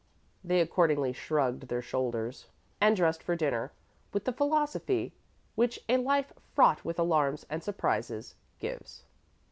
[0.43, 2.47] They accordingly shrugged their shoulders
[2.81, 3.71] and dressed for dinner
[4.11, 5.13] with the philosophy
[5.53, 9.03] which a life fraught with alarms and surprises gives.